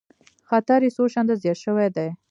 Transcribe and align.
خطر 0.49 0.79
یې 0.85 0.89
څو 0.95 1.03
چنده 1.13 1.35
زیات 1.43 1.57
شوی 1.63 1.87
دی 1.95 2.07